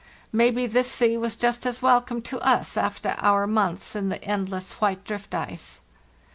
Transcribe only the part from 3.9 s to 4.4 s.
in the